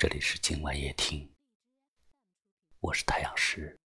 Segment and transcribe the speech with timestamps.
[0.00, 1.30] 这里是今晚夜听，
[2.78, 3.78] 我是太阳石，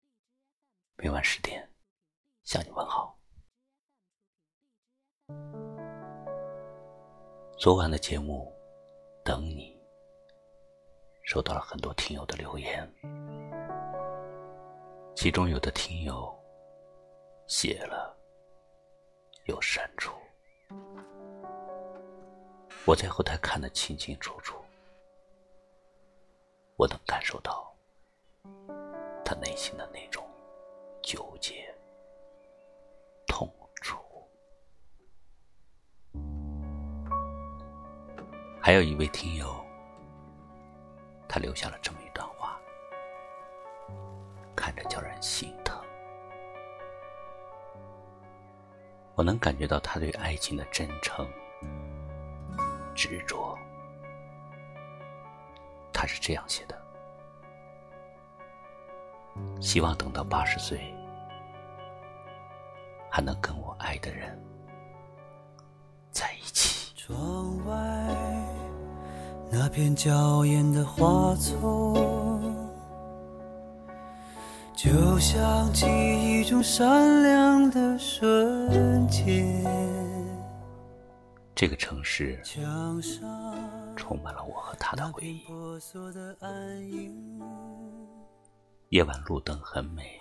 [0.97, 1.67] 每晚十点
[2.45, 3.19] 向你问好。
[7.59, 8.55] 昨晚的节目
[9.25, 9.75] 《等你》
[11.25, 12.87] 收到了很多听友的留言，
[15.17, 16.31] 其中有的听友
[17.47, 18.15] 写了
[19.47, 20.13] 又删除，
[22.85, 24.62] 我在后台看得清清楚楚。
[26.83, 27.73] 我能感受到
[29.25, 30.29] 他内心的那种
[31.01, 31.73] 纠结、
[33.25, 33.49] 痛
[33.81, 33.97] 楚。
[38.61, 39.65] 还有一位听友，
[41.29, 42.59] 他留下了这么一段话，
[44.57, 45.81] 看着叫人心疼。
[49.15, 51.25] 我能感觉到他对爱情的真诚、
[52.93, 53.52] 执着。
[56.03, 56.77] 他是这样写的：
[59.61, 60.93] 希望等到八十岁，
[63.09, 64.37] 还能跟我爱的人
[66.11, 66.93] 在一起。
[66.97, 67.75] 窗外
[69.49, 72.53] 那片娇艳的花丛，
[74.75, 80.02] 就像记忆中闪亮的瞬间。
[81.63, 82.43] 这个城市。
[83.95, 85.45] 充满了我和他的回忆。
[88.89, 90.21] 夜晚路灯很美，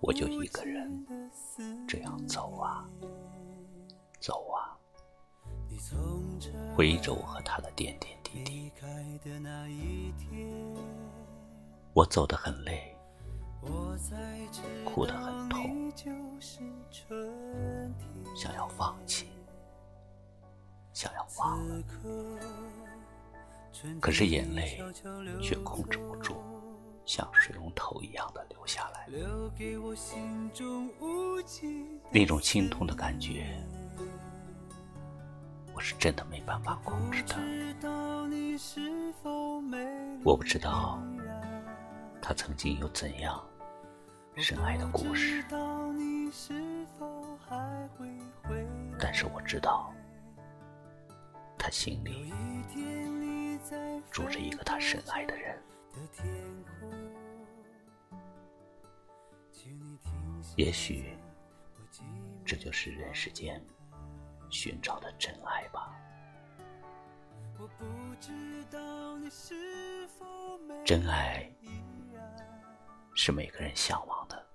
[0.00, 1.04] 我就一个人
[1.88, 2.86] 这样走啊
[4.20, 4.70] 走啊，
[6.76, 8.72] 回忆着我和他的点点滴滴。
[11.92, 12.96] 我走得很累，
[14.84, 15.90] 哭得很痛，
[18.36, 19.26] 想要放弃。
[20.92, 21.82] 想要忘了，
[24.00, 24.82] 可是眼泪
[25.40, 26.34] 却控制不住，
[27.06, 29.08] 像水龙头一样的流下来。
[32.10, 33.46] 那种心痛的感觉，
[35.72, 37.36] 我是真的没办法控制的。
[40.22, 41.00] 我不知道
[42.20, 43.42] 他曾经有怎样
[44.36, 45.42] 深爱的故事，
[48.98, 49.90] 但是我知道。
[51.62, 52.32] 他心里
[54.10, 55.62] 住着一个他深爱的人，
[60.56, 61.14] 也许
[62.46, 63.62] 这就是人世间
[64.48, 65.94] 寻找的真爱吧。
[70.82, 71.46] 真爱
[73.14, 74.46] 是每个人向往的，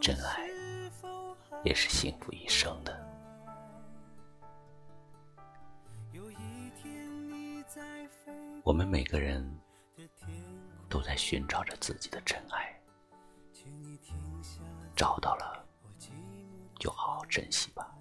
[0.00, 0.48] 真爱
[1.64, 3.09] 也是幸福一生的。
[8.62, 9.42] 我们每个人
[10.88, 12.80] 都在寻找着自己的真爱，
[14.94, 15.64] 找到了
[16.78, 17.92] 就好好珍惜吧。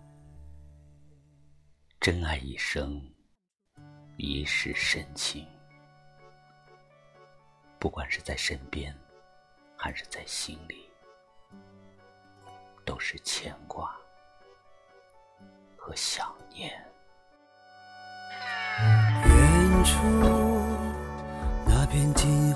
[1.99, 3.01] 真爱一生，
[4.17, 5.47] 一世深情，
[7.79, 8.95] 不管是在身边，
[9.77, 10.89] 还是在心里，
[12.85, 13.97] 都是牵挂
[15.77, 16.85] 和想念。
[19.25, 20.38] 远处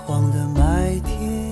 [0.06, 1.52] 黄的麦田，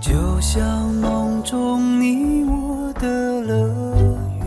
[0.00, 3.66] 就像梦中你我的乐
[4.38, 4.46] 园。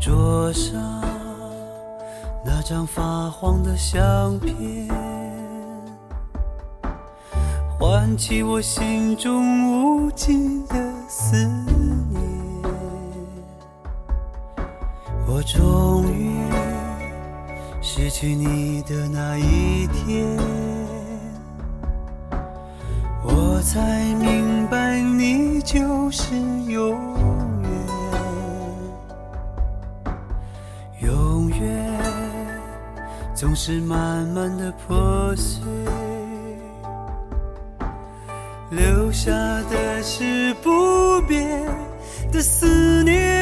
[0.00, 0.80] 桌上
[2.44, 4.88] 那张发黄的相片，
[7.78, 10.74] 唤起我心中无尽的
[11.08, 11.36] 思
[12.10, 12.22] 念。
[15.26, 16.41] 我终于
[17.94, 20.26] 失去你的那一天，
[23.22, 26.34] 我才明白你就是
[26.68, 26.98] 永
[27.62, 27.70] 远，
[31.02, 32.00] 永远
[33.34, 35.62] 总是慢慢的破碎，
[38.70, 39.30] 留下
[39.68, 41.62] 的是不变
[42.32, 43.41] 的思念。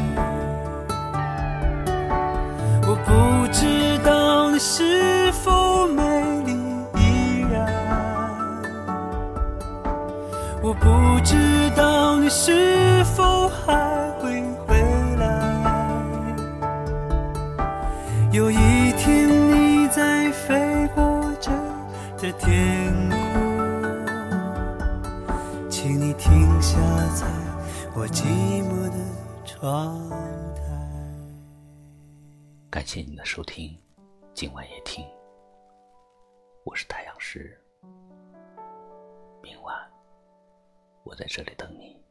[4.63, 6.03] 是否美
[6.43, 6.53] 丽
[6.95, 7.65] 依然？
[10.61, 14.79] 我不知道你是否还会回
[15.15, 15.25] 来。
[18.31, 21.49] 有一天，你在飞过这
[22.19, 23.17] 的天空，
[25.71, 26.77] 请你停下，
[27.15, 27.25] 在
[27.95, 28.97] 我寂寞的
[29.43, 30.07] 窗
[30.53, 30.61] 台。
[32.69, 33.75] 感谢你的收听。
[34.33, 35.05] 今晚夜听，
[36.63, 37.55] 我是太阳石，
[39.41, 39.77] 明晚
[41.03, 42.01] 我在这里等你。